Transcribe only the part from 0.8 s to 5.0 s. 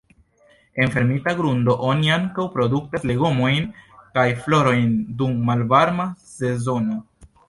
En fermita grundo oni ankaŭ produktas legomojn kaj florojn